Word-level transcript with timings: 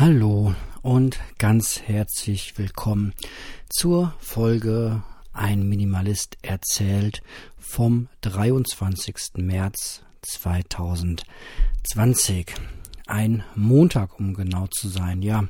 Hallo 0.00 0.54
und 0.82 1.18
ganz 1.38 1.82
herzlich 1.84 2.56
willkommen 2.56 3.14
zur 3.68 4.14
Folge 4.20 5.02
Ein 5.32 5.68
Minimalist 5.68 6.38
erzählt 6.40 7.20
vom 7.58 8.08
23. 8.20 9.16
März 9.38 10.04
2020. 10.22 12.54
Ein 13.08 13.42
Montag, 13.56 14.20
um 14.20 14.34
genau 14.34 14.68
zu 14.68 14.86
sein. 14.86 15.20
Ja, 15.20 15.48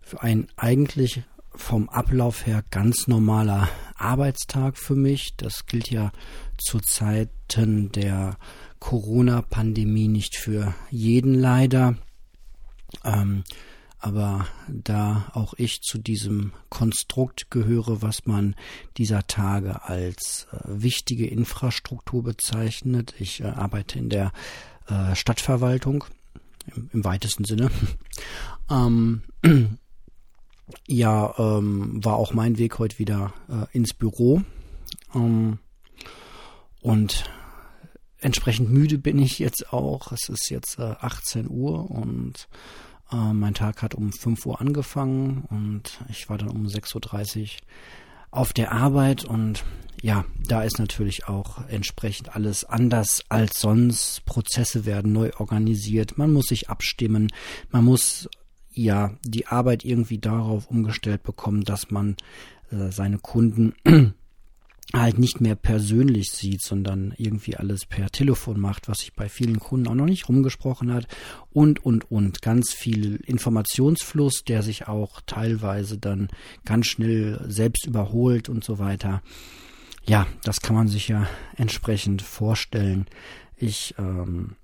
für 0.00 0.22
ein 0.22 0.46
eigentlich 0.54 1.24
vom 1.52 1.88
Ablauf 1.88 2.46
her 2.46 2.62
ganz 2.70 3.08
normaler 3.08 3.68
Arbeitstag 3.96 4.78
für 4.78 4.94
mich. 4.94 5.34
Das 5.36 5.66
gilt 5.66 5.90
ja 5.90 6.12
zu 6.58 6.78
Zeiten 6.78 7.90
der 7.90 8.36
Corona-Pandemie 8.78 10.06
nicht 10.06 10.36
für 10.36 10.76
jeden 10.90 11.34
leider. 11.34 11.96
Ähm, 13.04 13.44
aber 14.00 14.46
da 14.66 15.30
auch 15.34 15.54
ich 15.56 15.82
zu 15.82 15.98
diesem 15.98 16.52
Konstrukt 16.70 17.50
gehöre, 17.50 18.00
was 18.00 18.26
man 18.26 18.56
dieser 18.96 19.26
Tage 19.26 19.84
als 19.84 20.46
äh, 20.52 20.58
wichtige 20.64 21.26
Infrastruktur 21.26 22.22
bezeichnet. 22.22 23.14
Ich 23.18 23.40
äh, 23.42 23.44
arbeite 23.44 23.98
in 23.98 24.08
der 24.08 24.32
äh, 24.88 25.14
Stadtverwaltung 25.14 26.04
im, 26.74 26.88
im, 26.92 27.04
weitesten 27.04 27.44
Sinne. 27.44 27.70
ähm, 28.70 29.22
ja, 30.86 31.34
ähm, 31.38 32.02
war 32.02 32.16
auch 32.16 32.32
mein 32.32 32.56
Weg 32.56 32.78
heute 32.78 32.98
wieder 32.98 33.34
äh, 33.48 33.66
ins 33.76 33.92
Büro. 33.92 34.42
Ähm, 35.14 35.58
und 36.80 37.24
entsprechend 38.18 38.70
müde 38.70 38.96
bin 38.96 39.18
ich 39.18 39.38
jetzt 39.38 39.72
auch. 39.72 40.12
Es 40.12 40.30
ist 40.30 40.50
jetzt 40.50 40.78
äh, 40.78 40.94
18 41.00 41.50
Uhr 41.50 41.90
und 41.90 42.48
äh, 43.12 43.32
mein 43.32 43.54
Tag 43.54 43.82
hat 43.82 43.94
um 43.94 44.12
5 44.12 44.46
Uhr 44.46 44.60
angefangen 44.60 45.44
und 45.50 46.00
ich 46.08 46.28
war 46.28 46.38
dann 46.38 46.50
um 46.50 46.66
6.30 46.66 47.42
Uhr 47.42 47.48
auf 48.30 48.52
der 48.52 48.72
Arbeit 48.72 49.24
und 49.24 49.64
ja, 50.02 50.24
da 50.46 50.62
ist 50.62 50.78
natürlich 50.78 51.28
auch 51.28 51.66
entsprechend 51.68 52.34
alles 52.34 52.64
anders 52.64 53.22
als 53.28 53.60
sonst. 53.60 54.24
Prozesse 54.24 54.86
werden 54.86 55.12
neu 55.12 55.30
organisiert, 55.38 56.16
man 56.16 56.32
muss 56.32 56.46
sich 56.46 56.70
abstimmen, 56.70 57.28
man 57.70 57.84
muss 57.84 58.28
ja 58.72 59.12
die 59.24 59.46
Arbeit 59.46 59.84
irgendwie 59.84 60.18
darauf 60.18 60.70
umgestellt 60.70 61.22
bekommen, 61.22 61.64
dass 61.64 61.90
man 61.90 62.16
äh, 62.70 62.90
seine 62.90 63.18
Kunden 63.18 63.74
halt 64.92 65.18
nicht 65.18 65.40
mehr 65.40 65.54
persönlich 65.54 66.30
sieht, 66.32 66.62
sondern 66.62 67.14
irgendwie 67.16 67.56
alles 67.56 67.86
per 67.86 68.10
Telefon 68.10 68.60
macht, 68.60 68.88
was 68.88 68.98
sich 68.98 69.14
bei 69.14 69.28
vielen 69.28 69.60
Kunden 69.60 69.88
auch 69.88 69.94
noch 69.94 70.06
nicht 70.06 70.28
rumgesprochen 70.28 70.92
hat 70.92 71.06
und, 71.52 71.84
und, 71.84 72.10
und. 72.10 72.42
Ganz 72.42 72.72
viel 72.72 73.16
Informationsfluss, 73.16 74.44
der 74.46 74.62
sich 74.62 74.88
auch 74.88 75.20
teilweise 75.26 75.98
dann 75.98 76.28
ganz 76.64 76.86
schnell 76.86 77.44
selbst 77.48 77.86
überholt 77.86 78.48
und 78.48 78.64
so 78.64 78.78
weiter. 78.78 79.22
Ja, 80.06 80.26
das 80.44 80.60
kann 80.60 80.74
man 80.74 80.88
sich 80.88 81.08
ja 81.08 81.28
entsprechend 81.56 82.22
vorstellen. 82.22 83.06
Ich 83.56 83.94
ähm, 83.98 84.56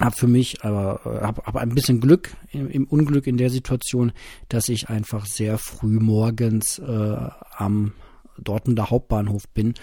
habe 0.00 0.16
für 0.16 0.26
mich 0.26 0.64
aber 0.64 1.00
äh, 1.04 1.24
habe 1.24 1.42
hab 1.44 1.56
ein 1.56 1.74
bisschen 1.74 2.00
Glück 2.00 2.30
im, 2.50 2.68
im, 2.68 2.84
Unglück 2.84 3.26
in 3.26 3.36
der 3.36 3.50
Situation, 3.50 4.12
dass 4.48 4.68
ich 4.68 4.88
einfach 4.88 5.26
sehr 5.26 5.56
früh 5.56 6.00
morgens 6.00 6.78
äh, 6.78 7.16
am 7.56 7.92
Dortmunder 8.38 8.90
Hauptbahnhof 8.90 9.48
bin 9.48 9.74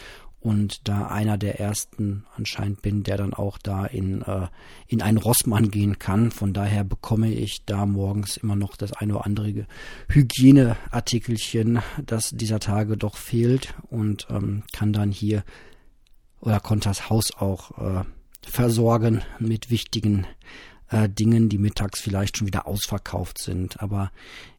und 0.41 0.87
da 0.87 1.07
einer 1.07 1.37
der 1.37 1.59
ersten 1.59 2.25
anscheinend 2.35 2.81
bin, 2.81 3.03
der 3.03 3.15
dann 3.15 3.33
auch 3.33 3.59
da 3.59 3.85
in, 3.85 4.23
äh, 4.23 4.47
in 4.87 5.03
einen 5.03 5.19
Rossmann 5.19 5.69
gehen 5.69 5.99
kann. 5.99 6.31
Von 6.31 6.51
daher 6.51 6.83
bekomme 6.83 7.31
ich 7.31 7.63
da 7.65 7.85
morgens 7.85 8.37
immer 8.37 8.55
noch 8.55 8.75
das 8.75 8.91
eine 8.91 9.15
oder 9.15 9.25
andere 9.25 9.67
Hygieneartikelchen, 10.09 11.79
das 12.03 12.31
dieser 12.31 12.59
Tage 12.59 12.97
doch 12.97 13.17
fehlt 13.17 13.75
und 13.89 14.27
ähm, 14.31 14.63
kann 14.73 14.93
dann 14.93 15.11
hier 15.11 15.43
oder 16.39 16.59
konnte 16.59 16.89
das 16.89 17.11
Haus 17.11 17.31
auch 17.37 17.77
äh, 17.77 18.03
versorgen 18.41 19.21
mit 19.37 19.69
wichtigen 19.69 20.25
äh, 20.89 21.07
Dingen, 21.07 21.49
die 21.49 21.59
mittags 21.59 22.01
vielleicht 22.01 22.37
schon 22.37 22.47
wieder 22.47 22.65
ausverkauft 22.65 23.37
sind. 23.37 23.79
Aber 23.79 24.11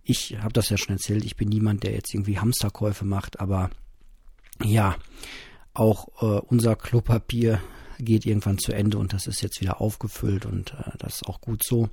ich 0.05 0.37
habe 0.41 0.53
das 0.53 0.71
ja 0.71 0.79
schon 0.79 0.95
erzählt, 0.95 1.25
ich 1.25 1.37
bin 1.37 1.49
niemand, 1.49 1.83
der 1.83 1.93
jetzt 1.93 2.15
irgendwie 2.15 2.39
Hamsterkäufe 2.39 3.05
macht, 3.05 3.41
aber 3.41 3.71
ja, 4.63 4.97
auch 5.75 6.09
äh, 6.21 6.41
unser 6.47 6.77
Klopapier 6.77 7.61
geht 7.99 8.27
irgendwann 8.27 8.59
zu 8.59 8.73
Ende 8.73 8.99
und 8.99 9.13
das 9.13 9.27
ist 9.27 9.43
jetzt 9.43 9.61
wieder 9.61 9.81
aufgefüllt 9.81 10.47
und 10.47 10.75
äh, 10.75 10.97
das 10.99 11.17
ist 11.17 11.29
auch 11.29 11.41
gut 11.41 11.63
so. 11.65 11.89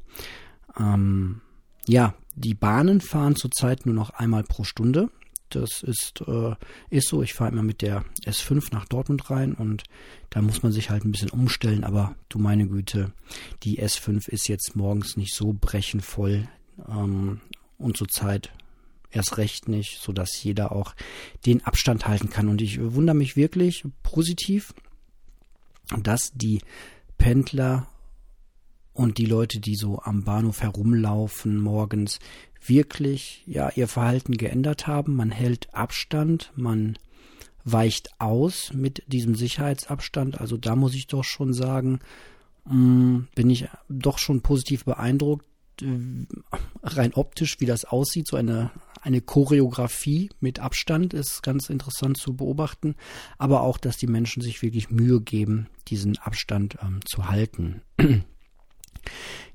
Ähm, 0.78 1.42
ja, 1.88 2.14
die 2.36 2.54
Bahnen 2.54 3.02
fahren 3.02 3.36
zurzeit 3.36 3.86
nur 3.86 3.96
noch 3.96 4.12
einmal 4.12 4.44
pro 4.44 4.64
Stunde. 4.64 5.10
Das 5.50 5.82
ist, 5.82 6.22
äh, 6.28 6.56
ist 6.90 7.08
so. 7.08 7.24
Ich 7.24 7.34
fahre 7.34 7.52
immer 7.52 7.64
mit 7.64 7.82
der 7.82 8.06
S5 8.26 8.72
nach 8.72 8.86
Dortmund 8.86 9.32
rein 9.32 9.54
und 9.54 9.84
da 10.30 10.42
muss 10.42 10.62
man 10.62 10.72
sich 10.72 10.92
halt 10.92 11.04
ein 11.04 11.12
bisschen 11.12 11.32
umstellen. 11.32 11.84
Aber 11.84 12.16
du 12.30 12.38
meine 12.38 12.68
Güte, 12.68 13.12
die 13.64 13.82
S5 13.82 14.30
ist 14.30 14.48
jetzt 14.48 14.76
morgens 14.76 15.18
nicht 15.18 15.34
so 15.34 15.56
brechenvoll 15.60 16.48
ähm, 16.88 17.42
und 17.80 17.98
zurzeit 17.98 18.52
erst 19.12 19.38
recht 19.38 19.68
nicht, 19.68 20.00
so 20.02 20.12
dass 20.12 20.42
jeder 20.44 20.72
auch 20.72 20.96
den 21.46 21.66
Abstand 21.66 22.08
halten 22.08 22.30
kann. 22.30 22.48
Und 22.48 22.62
ich 22.62 22.80
wundere 22.80 23.16
mich 23.16 23.36
wirklich 23.36 23.84
positiv, 24.04 24.74
dass 26.02 26.32
die 26.34 26.62
Pendler 27.18 27.88
und 28.94 29.18
die 29.18 29.26
Leute, 29.26 29.60
die 29.60 29.76
so 29.76 30.00
am 30.02 30.24
Bahnhof 30.24 30.62
herumlaufen 30.62 31.60
morgens, 31.60 32.20
wirklich 32.66 33.44
ja 33.46 33.70
ihr 33.76 33.88
Verhalten 33.88 34.36
geändert 34.38 34.88
haben. 34.88 35.16
Man 35.16 35.32
hält 35.32 35.74
Abstand, 35.74 36.52
man 36.56 36.98
weicht 37.64 38.10
aus 38.20 38.74
mit 38.74 39.04
diesem 39.08 39.36
Sicherheitsabstand. 39.36 40.40
Also 40.40 40.58
da 40.58 40.76
muss 40.76 40.96
ich 40.96 41.08
doch 41.08 41.24
schon 41.24 41.54
sagen, 41.54 42.00
mm, 42.66 43.20
bin 43.36 43.50
ich 43.50 43.68
doch 43.88 44.18
schon 44.18 44.42
positiv 44.42 44.86
beeindruckt, 44.86 45.46
rein 45.82 47.14
optisch, 47.14 47.60
wie 47.60 47.66
das 47.66 47.86
aussieht, 47.86 48.28
so 48.28 48.38
eine, 48.38 48.72
eine 49.02 49.22
Choreografie 49.22 50.30
mit 50.40 50.60
Abstand 50.60 51.14
ist 51.14 51.44
ganz 51.44 51.70
interessant 51.70 52.18
zu 52.18 52.36
beobachten, 52.36 52.96
aber 53.38 53.62
auch, 53.62 53.78
dass 53.78 53.98
die 53.98 54.08
Menschen 54.08 54.42
sich 54.42 54.62
wirklich 54.62 54.90
Mühe 54.90 55.22
geben, 55.22 55.68
diesen 55.88 56.18
Abstand 56.18 56.78
ähm, 56.82 57.00
zu 57.06 57.30
halten. 57.30 57.82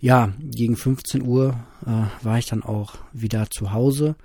ja, 0.01 0.33
gegen 0.41 0.77
15 0.77 1.23
Uhr 1.23 1.59
äh, 1.87 2.25
war 2.25 2.39
ich 2.39 2.47
dann 2.47 2.63
auch 2.63 2.97
wieder 3.13 3.51
zu 3.51 3.73
Hause. 3.73 4.17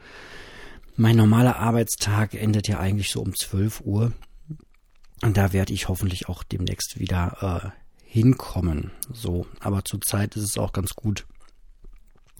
Mein 0.95 1.15
normaler 1.15 1.57
Arbeitstag 1.57 2.33
endet 2.33 2.67
ja 2.67 2.79
eigentlich 2.79 3.09
so 3.09 3.21
um 3.21 3.33
12 3.33 3.81
Uhr. 3.81 4.11
Und 5.21 5.35
da 5.35 5.51
werde 5.53 5.73
ich 5.73 5.89
hoffentlich 5.89 6.29
auch 6.29 6.43
demnächst 6.43 6.99
wieder 6.99 7.73
äh, 7.73 7.79
hinkommen. 8.05 8.91
So, 9.13 9.45
aber 9.59 9.83
zurzeit 9.85 10.35
ist 10.35 10.43
es 10.43 10.57
auch 10.57 10.73
ganz 10.73 10.95
gut, 10.95 11.25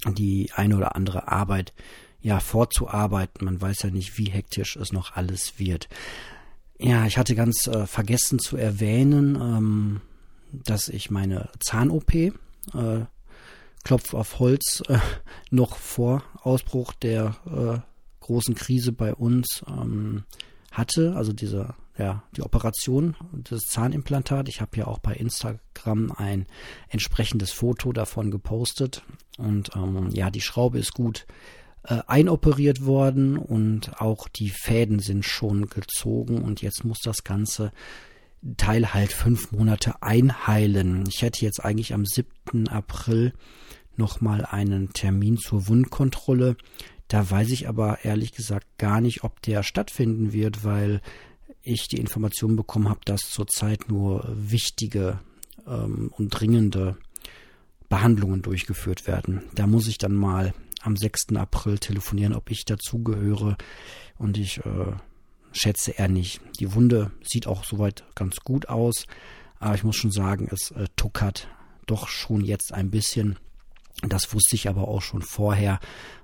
die 0.08 0.52
eine 0.56 0.78
oder 0.78 0.96
andere 0.96 1.28
Arbeit 1.28 1.74
ja 2.22 2.40
vorzuarbeiten. 2.40 3.46
Man 3.46 3.62
weiß 3.62 3.84
ja 3.84 3.90
nicht, 3.90 4.18
wie 4.18 4.30
hektisch 4.30 4.76
es 4.76 4.92
noch 4.92 5.16
alles 5.16 5.60
wird. 5.60 5.88
Ja, 6.80 7.06
ich 7.06 7.18
hatte 7.18 7.36
ganz 7.36 7.68
äh, 7.68 7.86
vergessen 7.88 8.40
zu 8.40 8.56
erwähnen, 8.56 9.36
ähm, 9.36 10.02
dass 10.52 10.88
ich 10.88 11.12
meine 11.12 11.50
Zahn-OP, 11.60 12.14
äh, 12.14 12.32
Klopf 13.84 14.14
auf 14.14 14.40
Holz, 14.40 14.82
äh, 14.88 15.00
noch 15.50 15.76
vor 15.76 16.24
Ausbruch 16.42 16.94
der 16.94 17.36
äh, 17.46 17.80
großen 18.26 18.56
Krise 18.56 18.92
bei 18.92 19.14
uns 19.14 19.64
ähm, 19.68 20.24
hatte, 20.72 21.16
also 21.16 21.34
diese 21.34 21.76
ja, 22.00 22.24
die 22.36 22.42
Operation 22.42 23.16
des 23.34 23.68
Zahnimplantat. 23.68 24.48
Ich 24.48 24.62
habe 24.62 24.78
ja 24.78 24.88
auch 24.88 25.00
bei 25.00 25.14
Instagram 25.14 26.14
ein 26.16 26.48
entsprechendes 26.88 27.52
Foto 27.52 27.92
davon 27.92 28.32
gepostet. 28.32 29.04
Und 29.38 29.72
ähm, 29.76 30.10
ja, 30.12 30.32
die 30.32 30.42
Schraube 30.42 30.80
ist 30.80 30.94
gut 30.94 31.28
äh, 31.84 32.00
einoperiert 32.07 32.86
worden 32.86 33.38
und 33.38 34.01
auch 34.01 34.30
die 34.30 34.50
Fäden 34.50 35.00
sind 35.00 35.25
schon 35.25 35.68
gezogen 35.68 36.42
und 36.42 36.62
jetzt 36.62 36.84
muss 36.86 37.00
das 37.04 37.24
Ganze 37.24 37.72
Teil 38.56 38.94
halt 38.94 39.12
fünf 39.12 39.51
Monate 39.51 40.01
einheilen. 40.01 41.04
Ich 41.10 41.22
hätte 41.22 41.44
jetzt 41.44 41.63
eigentlich 41.63 41.94
am 41.94 42.06
7. 42.06 42.69
April 42.69 43.34
nochmal 43.98 44.46
einen 44.46 44.94
Termin 44.94 45.38
zur 45.38 45.68
Wundkontrolle. 45.68 46.56
Da 47.10 47.30
weiß 47.30 47.50
ich 47.50 47.68
aber 47.68 48.06
ehrlich 48.06 48.31
gesagt 48.31 48.66
gar 48.78 49.01
nicht, 49.01 49.24
ob 49.24 49.42
der 49.42 49.63
stattfinden 49.63 50.31
wird, 50.31 50.63
weil 50.63 51.01
ich 51.64 51.88
die 51.88 51.98
Information 51.98 52.56
bekommen 52.56 52.90
habe, 52.90 53.02
dass 53.06 53.30
zurzeit 53.30 53.90
nur 53.90 54.28
wichtige 54.30 55.20
ähm, 55.68 56.12
und 56.18 56.30
dringende 56.30 56.98
Behandlungen 57.90 58.42
durchgeführt 58.42 59.08
werden. 59.08 59.44
Da 59.56 59.68
muss 59.68 59.88
ich 59.88 59.98
dann 59.98 60.14
mal 60.14 60.54
am 60.82 60.96
6. 60.96 61.36
April 61.36 61.80
telefonieren, 61.80 62.34
ob 62.34 62.50
ich 62.52 62.66
dazugehöre. 62.66 63.58
Und 64.18 64.38
ich 64.38 64.60
äh, 64.60 64.94
schätze 65.52 65.92
eher 65.92 66.08
nicht. 66.08 66.42
Die 66.60 66.74
Wunde 66.74 67.12
sieht 67.24 67.48
auch 67.48 67.64
soweit 67.64 68.06
ganz 68.16 68.38
gut 68.38 68.70
aus. 68.70 69.06
Aber 69.60 69.76
ich 69.76 69.84
muss 69.84 69.96
schon 69.96 70.12
sagen, 70.12 70.48
es 70.52 70.72
äh, 70.72 70.88
tuckert 70.96 71.48
doch 71.86 72.08
schon 72.08 72.46
jetzt 72.46 72.74
ein 72.74 72.92
bisschen. 72.92 73.38
Das 74.07 74.34
wusste 74.34 74.56
ich 74.56 74.69
aber 74.69 74.88
auch 74.88 75.01
schon 75.01 75.22
vorher, 75.22 75.80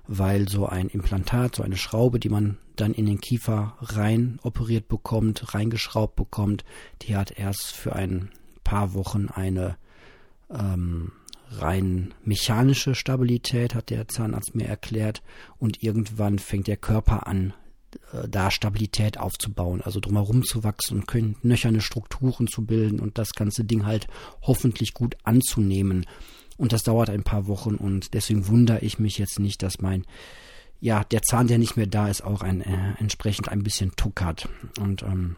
weil 0.06 0.48
so 0.48 0.66
ein 0.66 0.88
Implantat, 0.88 1.56
so 1.56 1.62
eine 1.62 1.76
Schraube, 1.76 2.18
die 2.18 2.30
man 2.30 2.56
dann 2.76 2.94
in 2.94 3.06
den 3.06 3.20
Kiefer 3.20 3.76
rein 3.80 4.38
operiert 4.42 4.88
bekommt, 4.88 5.54
reingeschraubt 5.54 6.16
bekommt, 6.16 6.64
die 7.02 7.16
hat 7.16 7.32
erst 7.32 7.72
für 7.72 7.94
ein 7.94 8.30
paar 8.64 8.94
Wochen 8.94 9.28
eine 9.28 9.76
ähm, 10.50 11.12
rein 11.50 12.14
mechanische 12.24 12.94
Stabilität, 12.94 13.74
hat 13.74 13.90
der 13.90 14.08
Zahnarzt 14.08 14.54
mir 14.54 14.66
erklärt. 14.66 15.22
Und 15.58 15.82
irgendwann 15.82 16.38
fängt 16.38 16.66
der 16.66 16.76
Körper 16.76 17.26
an, 17.26 17.52
äh, 18.12 18.28
da 18.28 18.50
Stabilität 18.50 19.18
aufzubauen, 19.18 19.80
also 19.82 20.00
drumherum 20.00 20.44
zu 20.44 20.64
wachsen 20.64 21.00
und 21.00 21.44
nöcherne 21.44 21.80
Strukturen 21.80 22.46
zu 22.46 22.64
bilden 22.64 23.00
und 23.00 23.18
das 23.18 23.30
ganze 23.32 23.64
Ding 23.64 23.86
halt 23.86 24.06
hoffentlich 24.42 24.94
gut 24.94 25.16
anzunehmen. 25.24 26.06
Und 26.56 26.72
das 26.72 26.82
dauert 26.82 27.10
ein 27.10 27.22
paar 27.22 27.46
Wochen 27.46 27.74
und 27.74 28.14
deswegen 28.14 28.48
wundere 28.48 28.80
ich 28.80 28.98
mich 28.98 29.18
jetzt 29.18 29.38
nicht, 29.38 29.62
dass 29.62 29.80
mein, 29.80 30.04
ja, 30.80 31.04
der 31.04 31.22
Zahn, 31.22 31.48
der 31.48 31.58
nicht 31.58 31.76
mehr 31.76 31.86
da 31.86 32.08
ist, 32.08 32.22
auch 32.22 32.42
ein, 32.42 32.60
äh, 32.60 32.94
entsprechend 32.98 33.48
ein 33.48 33.62
bisschen 33.62 33.92
Tuck 33.96 34.22
hat. 34.22 34.48
Und 34.80 35.02
ähm, 35.02 35.36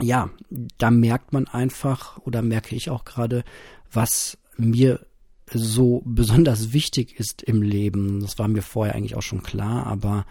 ja, 0.00 0.30
da 0.78 0.90
merkt 0.90 1.32
man 1.32 1.46
einfach 1.46 2.18
oder 2.18 2.42
merke 2.42 2.76
ich 2.76 2.90
auch 2.90 3.04
gerade, 3.04 3.44
was 3.90 4.38
mir 4.56 5.06
so 5.52 6.02
besonders 6.04 6.72
wichtig 6.72 7.18
ist 7.18 7.42
im 7.42 7.62
Leben. 7.62 8.20
Das 8.20 8.38
war 8.38 8.48
mir 8.48 8.62
vorher 8.62 8.94
eigentlich 8.94 9.16
auch 9.16 9.22
schon 9.22 9.42
klar, 9.42 9.86
aber 9.86 10.26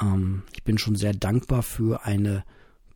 ähm, 0.00 0.42
ich 0.52 0.64
bin 0.64 0.78
schon 0.78 0.96
sehr 0.96 1.12
dankbar 1.12 1.62
für 1.62 2.04
eine 2.04 2.44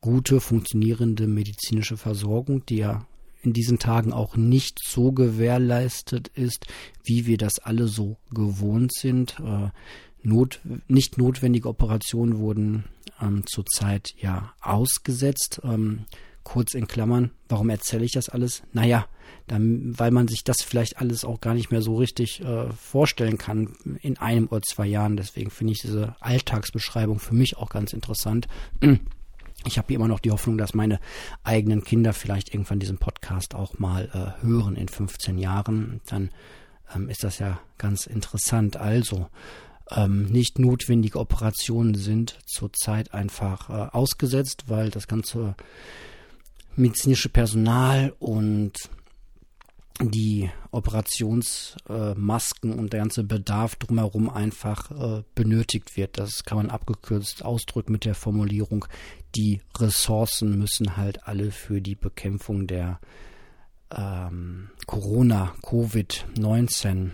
gute, 0.01 0.41
funktionierende 0.41 1.27
medizinische 1.27 1.97
Versorgung, 1.97 2.65
die 2.67 2.77
ja 2.77 3.07
in 3.43 3.53
diesen 3.53 3.79
Tagen 3.79 4.13
auch 4.13 4.37
nicht 4.37 4.81
so 4.85 5.13
gewährleistet 5.13 6.29
ist, 6.29 6.67
wie 7.05 7.27
wir 7.27 7.39
das 7.39 7.59
alle 7.59 7.89
so 7.89 8.17
gewohnt 8.31 8.93
sind. 8.93 9.39
Äh, 9.41 9.71
not, 10.23 10.61
nicht 10.89 11.19
notwendige 11.19 11.69
Operationen 11.69 12.39
wurden 12.39 12.85
ähm, 13.21 13.45
zurzeit 13.47 14.15
ja 14.19 14.53
ausgesetzt. 14.61 15.61
Ähm, 15.65 16.05
kurz 16.43 16.75
in 16.75 16.89
Klammern, 16.89 17.31
warum 17.49 17.69
erzähle 17.69 18.05
ich 18.05 18.13
das 18.13 18.31
alles? 18.31 18.63
Naja, 18.73 19.07
dann, 19.47 19.99
weil 19.99 20.11
man 20.11 20.29
sich 20.29 20.45
das 20.45 20.63
vielleicht 20.63 20.99
alles 20.99 21.25
auch 21.25 21.41
gar 21.41 21.55
nicht 21.55 21.71
mehr 21.71 21.83
so 21.83 21.97
richtig 21.97 22.41
äh, 22.41 22.73
vorstellen 22.73 23.37
kann 23.37 23.77
in 24.01 24.17
einem 24.17 24.49
oder 24.49 24.63
zwei 24.63 24.87
Jahren. 24.87 25.17
Deswegen 25.17 25.51
finde 25.51 25.75
ich 25.75 25.81
diese 25.81 26.17
Alltagsbeschreibung 26.21 27.19
für 27.19 27.35
mich 27.35 27.59
auch 27.59 27.69
ganz 27.69 27.93
interessant. 27.93 28.49
Ich 29.65 29.79
habe 29.79 29.93
immer 29.93 30.09
noch 30.09 30.21
die 30.21 30.31
Hoffnung, 30.31 30.57
dass 30.57 30.75
meine 30.75 31.01
eigenen 31.43 31.83
Kinder 31.83 32.13
vielleicht 32.13 32.55
irgendwann 32.55 32.79
diesen 32.79 32.99
Podcast 32.99 33.55
auch 33.55 33.79
mal 33.79 34.09
äh, 34.13 34.45
hören 34.45 34.77
in 34.77 34.89
15 34.89 35.37
Jahren. 35.39 36.01
Dann 36.07 36.31
ähm, 36.95 37.09
ist 37.09 37.25
das 37.25 37.39
ja 37.39 37.61
ganz 37.77 38.07
interessant. 38.07 38.77
Also, 38.77 39.29
ähm, 39.91 40.27
nicht 40.27 40.59
notwendige 40.59 41.19
Operationen 41.19 41.95
sind 41.95 42.39
zurzeit 42.47 43.15
einfach 43.15 43.71
äh, 43.71 43.91
ausgesetzt, 43.91 44.65
weil 44.69 44.91
das 44.91 45.09
ganze 45.09 45.55
medizinische 46.77 47.29
Personal 47.29 48.15
und 48.19 48.75
die 50.01 50.51
Operationsmasken 50.71 52.73
äh, 52.73 52.75
und 52.75 52.93
der 52.93 53.01
ganze 53.01 53.25
Bedarf 53.25 53.77
drumherum 53.77 54.31
einfach 54.31 54.91
äh, 54.91 55.23
benötigt 55.35 55.97
wird. 55.97 56.19
Das 56.19 56.45
kann 56.45 56.59
man 56.59 56.71
abgekürzt 56.71 57.45
ausdrücken 57.45 57.93
mit 57.93 58.05
der 58.05 58.15
Formulierung, 58.15 58.85
die 59.35 59.61
Ressourcen 59.77 60.59
müssen 60.59 60.97
halt 60.97 61.27
alle 61.27 61.51
für 61.51 61.81
die 61.81 61.95
Bekämpfung 61.95 62.67
der 62.67 63.01
ähm, 63.95 64.71
Corona, 64.87 65.55
Covid-19 65.63 67.11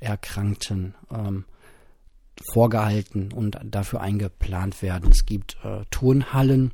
Erkrankten 0.00 0.94
ähm, 1.10 1.44
vorgehalten 2.52 3.32
und 3.32 3.58
dafür 3.64 4.00
eingeplant 4.00 4.80
werden. 4.82 5.10
Es 5.10 5.26
gibt 5.26 5.56
äh, 5.64 5.84
Turnhallen, 5.90 6.72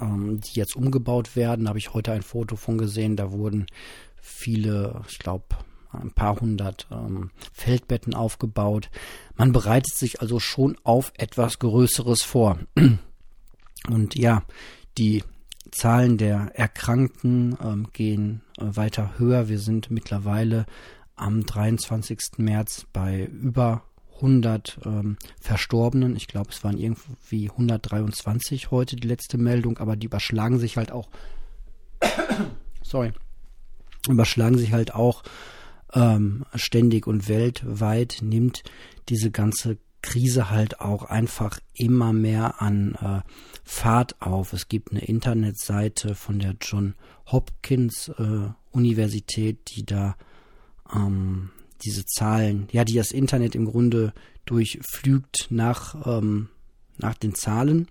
ähm, 0.00 0.40
die 0.40 0.58
jetzt 0.58 0.76
umgebaut 0.76 1.36
werden. 1.36 1.64
Da 1.64 1.70
habe 1.70 1.78
ich 1.78 1.94
heute 1.94 2.12
ein 2.12 2.22
Foto 2.22 2.56
von 2.56 2.78
gesehen. 2.78 3.16
Da 3.16 3.32
wurden 3.32 3.66
viele, 4.20 5.02
ich 5.08 5.18
glaube, 5.18 5.44
ein 5.92 6.12
paar 6.12 6.40
hundert 6.40 6.86
ähm, 6.90 7.30
Feldbetten 7.52 8.14
aufgebaut. 8.14 8.90
Man 9.36 9.52
bereitet 9.52 9.94
sich 9.94 10.20
also 10.20 10.40
schon 10.40 10.76
auf 10.84 11.12
etwas 11.16 11.58
Größeres 11.58 12.22
vor. 12.22 12.58
Und 13.88 14.14
ja, 14.14 14.44
die 14.98 15.24
Zahlen 15.70 16.18
der 16.18 16.52
Erkrankten 16.54 17.56
ähm, 17.62 17.88
gehen 17.92 18.42
äh, 18.58 18.64
weiter 18.76 19.18
höher. 19.18 19.48
Wir 19.48 19.58
sind 19.58 19.90
mittlerweile 19.90 20.66
am 21.16 21.44
23. 21.44 22.38
März 22.38 22.86
bei 22.92 23.24
über 23.26 23.82
100 24.22 24.78
ähm, 24.86 25.16
Verstorbenen. 25.40 26.16
Ich 26.16 26.28
glaube, 26.28 26.50
es 26.50 26.62
waren 26.62 26.78
irgendwie 26.78 27.50
123 27.50 28.70
heute 28.70 28.96
die 28.96 29.08
letzte 29.08 29.36
Meldung, 29.36 29.78
aber 29.78 29.96
die 29.96 30.06
überschlagen 30.06 30.58
sich 30.58 30.76
halt 30.76 30.92
auch. 30.92 31.08
sorry. 32.82 33.12
Überschlagen 34.08 34.58
sich 34.58 34.72
halt 34.72 34.94
auch 34.94 35.22
ähm, 35.92 36.44
ständig 36.54 37.06
und 37.06 37.28
weltweit 37.28 38.18
nimmt 38.22 38.62
diese 39.08 39.30
ganze 39.30 39.78
Krise 40.02 40.50
halt 40.50 40.80
auch 40.80 41.04
einfach 41.04 41.60
immer 41.74 42.12
mehr 42.12 42.60
an 42.60 42.96
äh, 43.00 43.20
Fahrt 43.64 44.20
auf. 44.20 44.52
Es 44.52 44.68
gibt 44.68 44.90
eine 44.90 45.04
Internetseite 45.04 46.14
von 46.14 46.38
der 46.38 46.56
John 46.60 46.94
Hopkins 47.26 48.08
äh, 48.08 48.48
Universität, 48.72 49.70
die 49.74 49.86
da 49.86 50.16
ähm, 50.92 51.50
diese 51.84 52.06
Zahlen, 52.06 52.68
ja, 52.72 52.84
die 52.84 52.94
das 52.94 53.12
Internet 53.12 53.54
im 53.54 53.66
Grunde 53.66 54.14
durchflügt 54.44 55.46
nach, 55.50 56.06
ähm, 56.06 56.48
nach 56.98 57.14
den 57.14 57.34
Zahlen. 57.34 57.88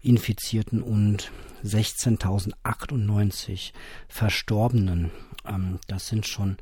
Infizierten 0.01 0.81
und 0.81 1.31
16.098 1.63 3.73
Verstorbenen. 4.07 5.11
Ähm, 5.45 5.77
das 5.87 6.07
sind 6.07 6.25
schon 6.27 6.57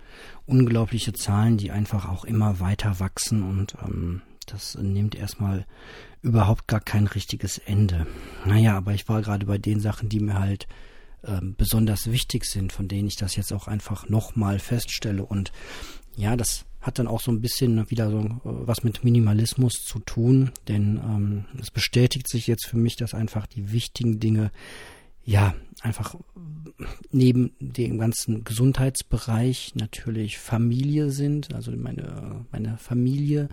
unglaubliche 0.45 1.13
Zahlen, 1.13 1.55
die 1.57 1.71
einfach 1.71 2.09
auch 2.09 2.25
immer 2.25 2.59
weiter 2.59 2.99
wachsen 2.99 3.41
und 3.41 3.75
ähm, 3.83 4.21
das 4.45 4.75
nimmt 4.75 5.15
erstmal 5.15 5.65
überhaupt 6.21 6.67
gar 6.67 6.81
kein 6.81 7.07
richtiges 7.07 7.57
Ende. 7.57 8.07
Naja, 8.45 8.77
aber 8.77 8.93
ich 8.93 9.07
war 9.07 9.21
gerade 9.21 9.45
bei 9.45 9.57
den 9.57 9.79
Sachen, 9.79 10.09
die 10.09 10.19
mir 10.19 10.39
halt 10.39 10.67
ähm, 11.23 11.55
besonders 11.57 12.11
wichtig 12.11 12.45
sind, 12.45 12.71
von 12.71 12.87
denen 12.87 13.07
ich 13.07 13.15
das 13.15 13.35
jetzt 13.35 13.53
auch 13.53 13.67
einfach 13.67 14.09
nochmal 14.09 14.59
feststelle. 14.59 15.25
Und 15.25 15.51
ja, 16.15 16.35
das 16.35 16.65
hat 16.81 16.99
dann 16.99 17.07
auch 17.07 17.21
so 17.21 17.31
ein 17.31 17.41
bisschen 17.41 17.89
wieder 17.89 18.09
so 18.11 18.19
äh, 18.19 18.39
was 18.43 18.83
mit 18.83 19.03
Minimalismus 19.03 19.73
zu 19.83 19.99
tun, 19.99 20.51
denn 20.67 20.97
ähm, 21.03 21.45
es 21.59 21.71
bestätigt 21.71 22.29
sich 22.29 22.47
jetzt 22.47 22.67
für 22.67 22.77
mich, 22.77 22.95
dass 22.95 23.13
einfach 23.13 23.47
die 23.47 23.71
wichtigen 23.71 24.19
Dinge 24.19 24.51
ja 25.25 25.53
einfach 25.81 26.15
neben 27.11 27.53
dem 27.59 27.99
ganzen 27.99 28.43
Gesundheitsbereich 28.43 29.73
natürlich 29.75 30.37
Familie 30.37 31.11
sind, 31.11 31.53
also 31.53 31.71
meine, 31.71 32.45
meine 32.51 32.77
Familie 32.77 33.49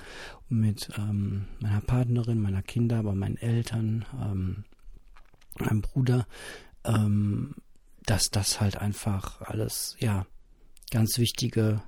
mit 0.48 0.90
ähm, 0.96 1.46
meiner 1.60 1.80
Partnerin, 1.80 2.40
meiner 2.40 2.62
Kinder, 2.62 2.98
aber 2.98 3.14
meinen 3.14 3.36
Eltern, 3.36 4.04
ähm, 4.20 4.64
meinem 5.58 5.82
Bruder, 5.82 6.26
ähm, 6.84 7.54
dass 8.04 8.30
das 8.30 8.60
halt 8.60 8.76
einfach 8.76 9.40
alles, 9.42 9.96
ja, 9.98 10.26
ganz 10.90 11.18
wichtige 11.18 11.82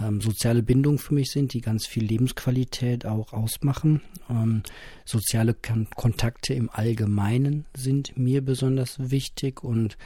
ähm, 0.00 0.20
soziale 0.20 0.62
Bindungen 0.62 0.98
für 0.98 1.14
mich 1.14 1.30
sind, 1.30 1.52
die 1.52 1.60
ganz 1.60 1.86
viel 1.86 2.04
Lebensqualität 2.04 3.06
auch 3.06 3.32
ausmachen. 3.32 4.02
Ähm, 4.30 4.62
soziale 5.04 5.54
Kon 5.54 5.88
Kontakte 5.94 6.54
im 6.54 6.70
Allgemeinen 6.70 7.66
sind 7.74 8.16
mir 8.16 8.44
besonders 8.44 9.10
wichtig 9.10 9.62
und 9.62 9.96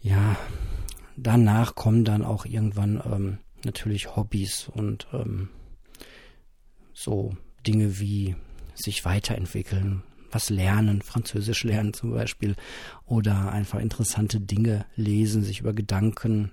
ja, 0.00 0.36
danach 1.16 1.74
kommen 1.74 2.04
dann 2.04 2.24
auch 2.24 2.44
irgendwann 2.44 3.02
ähm, 3.04 3.38
natürlich 3.64 4.16
Hobbys 4.16 4.68
und 4.68 5.06
ähm, 5.12 5.48
so 6.92 7.36
Dinge 7.66 7.98
wie 7.98 8.36
sich 8.74 9.04
weiterentwickeln, 9.04 10.02
was 10.30 10.50
lernen, 10.50 11.02
Französisch 11.02 11.64
lernen 11.64 11.94
zum 11.94 12.12
Beispiel, 12.12 12.54
oder 13.06 13.50
einfach 13.50 13.80
interessante 13.80 14.40
Dinge 14.40 14.84
lesen, 14.94 15.42
sich 15.42 15.60
über 15.60 15.72
Gedanken 15.72 16.52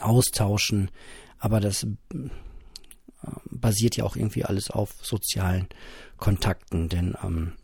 austauschen, 0.00 0.90
aber 1.40 1.58
das 1.58 1.82
äh, 1.82 1.88
basiert 3.50 3.96
ja 3.96 4.04
auch 4.04 4.14
irgendwie 4.14 4.44
alles 4.44 4.70
auf 4.70 4.94
sozialen 5.02 5.66
Kontakten, 6.18 6.88
denn 6.88 7.16
ähm, 7.24 7.54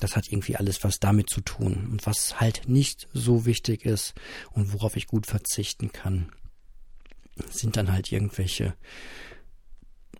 das 0.00 0.16
hat 0.16 0.30
irgendwie 0.30 0.56
alles 0.56 0.82
was 0.84 0.98
damit 1.00 1.28
zu 1.28 1.40
tun. 1.40 1.88
Und 1.90 2.06
was 2.06 2.40
halt 2.40 2.68
nicht 2.68 3.08
so 3.12 3.44
wichtig 3.44 3.84
ist 3.84 4.14
und 4.52 4.72
worauf 4.72 4.96
ich 4.96 5.06
gut 5.06 5.26
verzichten 5.26 5.92
kann, 5.92 6.32
sind 7.50 7.76
dann 7.76 7.92
halt 7.92 8.12
irgendwelche 8.12 8.74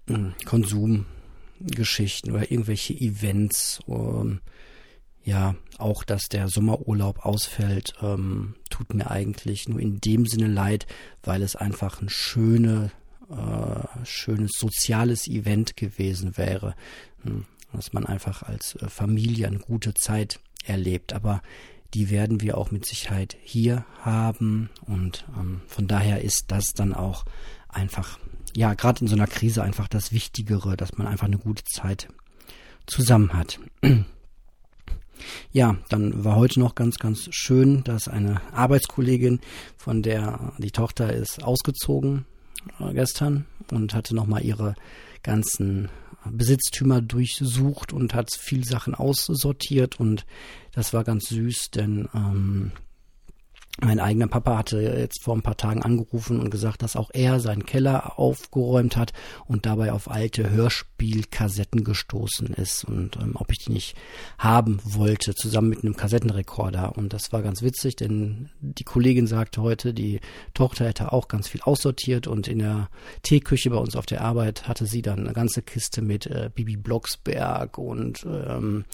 hm, 0.08 0.34
Konsumgeschichten 0.44 2.32
oder 2.32 2.50
irgendwelche 2.50 2.94
Events. 2.94 3.80
Ähm, 3.86 4.40
ja, 5.24 5.54
auch 5.78 6.04
dass 6.04 6.28
der 6.28 6.48
Sommerurlaub 6.48 7.24
ausfällt, 7.24 7.94
ähm, 8.02 8.54
tut 8.70 8.94
mir 8.94 9.10
eigentlich 9.10 9.68
nur 9.68 9.80
in 9.80 10.00
dem 10.00 10.26
Sinne 10.26 10.48
leid, 10.48 10.86
weil 11.22 11.42
es 11.42 11.56
einfach 11.56 12.00
ein 12.00 12.08
schöne, 12.08 12.90
äh, 13.30 14.04
schönes 14.04 14.52
soziales 14.56 15.28
Event 15.28 15.76
gewesen 15.76 16.36
wäre, 16.36 16.74
hm, 17.22 17.44
dass 17.72 17.92
man 17.92 18.06
einfach 18.06 18.42
als 18.42 18.74
äh, 18.76 18.88
Familie 18.88 19.46
eine 19.46 19.58
gute 19.58 19.94
Zeit 19.94 20.40
erlebt. 20.64 21.12
Aber 21.12 21.42
die 21.94 22.10
werden 22.10 22.40
wir 22.40 22.58
auch 22.58 22.70
mit 22.70 22.86
Sicherheit 22.86 23.36
hier 23.42 23.84
haben 24.00 24.70
und 24.86 25.24
ähm, 25.38 25.60
von 25.66 25.86
daher 25.86 26.22
ist 26.22 26.46
das 26.48 26.72
dann 26.74 26.94
auch 26.94 27.24
einfach, 27.68 28.18
ja, 28.56 28.74
gerade 28.74 29.02
in 29.02 29.06
so 29.06 29.14
einer 29.14 29.26
Krise 29.26 29.62
einfach 29.62 29.88
das 29.88 30.10
Wichtigere, 30.12 30.76
dass 30.76 30.96
man 30.96 31.06
einfach 31.06 31.26
eine 31.26 31.38
gute 31.38 31.64
Zeit 31.64 32.08
zusammen 32.86 33.32
hat. 33.34 33.60
Ja, 35.52 35.76
dann 35.90 36.24
war 36.24 36.36
heute 36.36 36.60
noch 36.60 36.74
ganz, 36.74 36.96
ganz 36.96 37.28
schön, 37.30 37.84
dass 37.84 38.08
eine 38.08 38.40
Arbeitskollegin, 38.52 39.40
von 39.76 40.02
der 40.02 40.54
die 40.56 40.70
Tochter 40.70 41.12
ist 41.12 41.44
ausgezogen 41.44 42.24
äh, 42.80 42.94
gestern 42.94 43.44
und 43.70 43.94
hatte 43.94 44.14
nochmal 44.14 44.42
ihre 44.42 44.74
ganzen 45.22 45.90
Besitztümer 46.24 47.02
durchsucht 47.02 47.92
und 47.92 48.14
hat 48.14 48.32
viel 48.32 48.64
Sachen 48.64 48.94
aussortiert 48.94 50.00
und 50.00 50.24
das 50.72 50.94
war 50.94 51.04
ganz 51.04 51.28
süß, 51.28 51.70
denn 51.70 52.08
ähm, 52.14 52.72
mein 53.80 54.00
eigener 54.00 54.26
Papa 54.26 54.58
hatte 54.58 54.80
jetzt 54.82 55.22
vor 55.22 55.34
ein 55.34 55.42
paar 55.42 55.56
Tagen 55.56 55.82
angerufen 55.82 56.38
und 56.38 56.50
gesagt, 56.50 56.82
dass 56.82 56.94
auch 56.94 57.10
er 57.14 57.40
seinen 57.40 57.64
Keller 57.64 58.18
aufgeräumt 58.18 58.98
hat 58.98 59.14
und 59.46 59.64
dabei 59.64 59.92
auf 59.92 60.10
alte 60.10 60.50
Hörspielkassetten 60.50 61.82
gestoßen 61.82 62.48
ist 62.48 62.84
und 62.84 63.16
ähm, 63.16 63.32
ob 63.34 63.50
ich 63.50 63.58
die 63.58 63.72
nicht 63.72 63.96
haben 64.36 64.78
wollte, 64.84 65.34
zusammen 65.34 65.70
mit 65.70 65.84
einem 65.84 65.96
Kassettenrekorder. 65.96 66.98
Und 66.98 67.14
das 67.14 67.32
war 67.32 67.40
ganz 67.40 67.62
witzig, 67.62 67.96
denn 67.96 68.50
die 68.60 68.84
Kollegin 68.84 69.26
sagte 69.26 69.62
heute, 69.62 69.94
die 69.94 70.20
Tochter 70.52 70.84
hätte 70.84 71.12
auch 71.12 71.28
ganz 71.28 71.48
viel 71.48 71.62
aussortiert 71.62 72.26
und 72.26 72.48
in 72.48 72.58
der 72.58 72.90
Teeküche 73.22 73.70
bei 73.70 73.78
uns 73.78 73.96
auf 73.96 74.04
der 74.04 74.20
Arbeit 74.20 74.68
hatte 74.68 74.84
sie 74.84 75.00
dann 75.00 75.20
eine 75.20 75.32
ganze 75.32 75.62
Kiste 75.62 76.02
mit 76.02 76.26
äh, 76.26 76.50
Bibi 76.54 76.76
Blocksberg 76.76 77.78
und 77.78 78.26
ähm, 78.26 78.84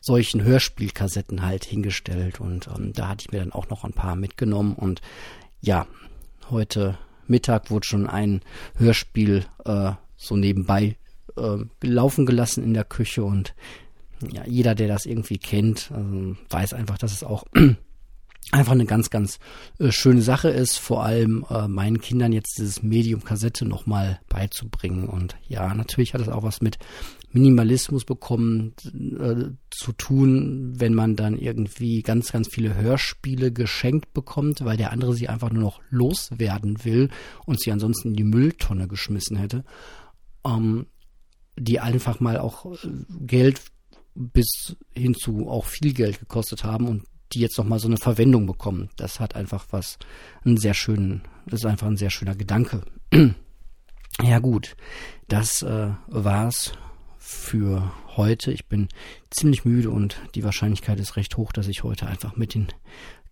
solchen 0.00 0.42
Hörspielkassetten 0.42 1.42
halt 1.42 1.64
hingestellt. 1.64 2.40
Und 2.40 2.68
ähm, 2.76 2.92
da 2.92 3.08
hatte 3.08 3.26
ich 3.26 3.32
mir 3.32 3.38
dann 3.38 3.52
auch 3.52 3.68
noch 3.68 3.84
ein 3.84 3.92
paar 3.92 4.16
mitgenommen 4.34 4.74
und 4.74 5.00
ja, 5.60 5.86
heute 6.50 6.98
Mittag 7.28 7.70
wurde 7.70 7.86
schon 7.86 8.08
ein 8.08 8.40
Hörspiel 8.76 9.46
äh, 9.64 9.92
so 10.16 10.36
nebenbei 10.36 10.96
äh, 11.36 11.58
laufen 11.82 12.26
gelassen 12.26 12.64
in 12.64 12.74
der 12.74 12.84
Küche 12.84 13.22
und 13.22 13.54
ja, 14.32 14.42
jeder, 14.44 14.74
der 14.74 14.88
das 14.88 15.06
irgendwie 15.06 15.38
kennt, 15.38 15.92
äh, 15.92 16.34
weiß 16.50 16.74
einfach, 16.74 16.98
dass 16.98 17.12
es 17.12 17.22
auch 17.22 17.44
einfach 18.50 18.72
eine 18.72 18.86
ganz, 18.86 19.10
ganz 19.10 19.38
äh, 19.78 19.92
schöne 19.92 20.22
Sache 20.22 20.48
ist, 20.50 20.78
vor 20.78 21.04
allem 21.04 21.46
äh, 21.48 21.68
meinen 21.68 22.00
Kindern 22.00 22.32
jetzt 22.32 22.58
dieses 22.58 22.82
Medium 22.82 23.22
Kassette 23.22 23.64
nochmal 23.64 24.20
beizubringen. 24.28 25.08
Und 25.08 25.36
ja, 25.46 25.72
natürlich 25.74 26.12
hat 26.12 26.22
es 26.22 26.28
auch 26.28 26.42
was 26.42 26.60
mit 26.60 26.78
Minimalismus 27.34 28.04
bekommen 28.04 28.74
äh, 28.94 29.50
zu 29.70 29.92
tun, 29.92 30.72
wenn 30.76 30.94
man 30.94 31.16
dann 31.16 31.36
irgendwie 31.36 32.02
ganz, 32.02 32.30
ganz 32.30 32.48
viele 32.48 32.76
Hörspiele 32.76 33.52
geschenkt 33.52 34.14
bekommt, 34.14 34.64
weil 34.64 34.76
der 34.76 34.92
andere 34.92 35.14
sie 35.14 35.28
einfach 35.28 35.50
nur 35.50 35.62
noch 35.62 35.80
loswerden 35.90 36.84
will 36.84 37.10
und 37.44 37.60
sie 37.60 37.72
ansonsten 37.72 38.08
in 38.08 38.14
die 38.14 38.24
Mülltonne 38.24 38.86
geschmissen 38.86 39.36
hätte. 39.36 39.64
Ähm, 40.46 40.86
die 41.58 41.80
einfach 41.80 42.20
mal 42.20 42.38
auch 42.38 42.66
äh, 42.66 42.88
Geld 43.26 43.60
bis 44.14 44.76
hin 44.92 45.14
zu 45.14 45.48
auch 45.48 45.66
viel 45.66 45.92
Geld 45.92 46.20
gekostet 46.20 46.62
haben 46.62 46.86
und 46.86 47.02
die 47.32 47.40
jetzt 47.40 47.58
noch 47.58 47.64
mal 47.64 47.80
so 47.80 47.88
eine 47.88 47.96
Verwendung 47.96 48.46
bekommen. 48.46 48.90
Das 48.96 49.18
hat 49.18 49.34
einfach 49.34 49.66
was, 49.70 49.98
einen 50.44 50.56
sehr 50.56 50.74
schönen, 50.74 51.22
das 51.46 51.60
ist 51.60 51.66
einfach 51.66 51.88
ein 51.88 51.96
sehr 51.96 52.10
schöner 52.10 52.36
Gedanke. 52.36 52.82
ja 54.22 54.38
gut, 54.38 54.76
das 55.26 55.62
äh, 55.62 55.90
war's 56.06 56.74
für 57.24 57.90
heute. 58.16 58.52
Ich 58.52 58.66
bin 58.66 58.88
ziemlich 59.30 59.64
müde 59.64 59.88
und 59.88 60.20
die 60.34 60.44
Wahrscheinlichkeit 60.44 61.00
ist 61.00 61.16
recht 61.16 61.38
hoch, 61.38 61.52
dass 61.52 61.68
ich 61.68 61.82
heute 61.82 62.06
einfach 62.06 62.36
mit 62.36 62.52
den 62.54 62.68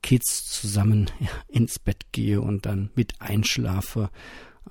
Kids 0.03 0.51
zusammen 0.51 1.11
ins 1.49 1.79
Bett 1.79 2.07
gehe 2.11 2.41
und 2.41 2.65
dann 2.65 2.89
mit 2.95 3.21
einschlafe. 3.21 4.09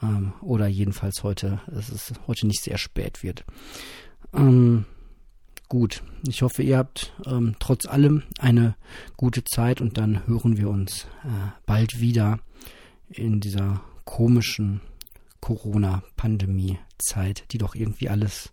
Ähm, 0.02 0.34
oder 0.42 0.66
jedenfalls 0.68 1.22
heute, 1.22 1.62
dass 1.68 1.90
es 1.90 2.14
heute 2.26 2.48
nicht 2.48 2.64
sehr 2.64 2.80
spät 2.80 3.22
wird. 3.22 3.46
Ähm, 4.34 4.86
gut, 5.70 6.02
ich 6.28 6.42
hoffe, 6.42 6.64
ihr 6.64 6.80
habt 6.80 7.14
ähm, 7.28 7.56
trotz 7.60 7.86
allem 7.86 8.24
eine 8.40 8.76
gute 9.18 9.44
Zeit 9.44 9.82
und 9.82 10.00
dann 10.00 10.26
hören 10.26 10.58
wir 10.58 10.68
uns 10.68 11.06
äh, 11.24 11.52
bald 11.68 12.00
wieder 12.00 12.40
in 13.08 13.40
dieser 13.40 13.84
komischen 14.04 14.82
Corona-Pandemie-Zeit, 15.42 17.46
die 17.52 17.60
doch 17.60 17.76
irgendwie 17.76 18.10
alles 18.10 18.52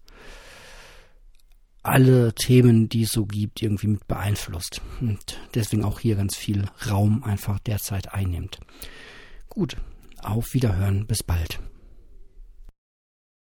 alle 1.88 2.34
Themen, 2.34 2.88
die 2.88 3.02
es 3.02 3.12
so 3.12 3.26
gibt, 3.26 3.62
irgendwie 3.62 3.88
mit 3.88 4.06
beeinflusst. 4.06 4.80
Und 5.00 5.38
deswegen 5.54 5.84
auch 5.84 6.00
hier 6.00 6.16
ganz 6.16 6.36
viel 6.36 6.64
Raum 6.88 7.22
einfach 7.24 7.58
derzeit 7.58 8.12
einnimmt. 8.12 8.58
Gut, 9.48 9.76
auf 10.22 10.54
Wiederhören, 10.54 11.06
bis 11.06 11.22
bald. 11.22 11.60